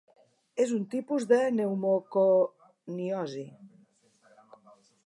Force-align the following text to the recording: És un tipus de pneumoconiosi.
És 0.63 0.71
un 0.77 0.87
tipus 0.93 1.27
de 1.33 1.39
pneumoconiosi. 1.43 3.47